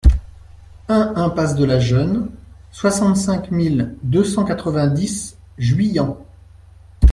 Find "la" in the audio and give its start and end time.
1.63-1.77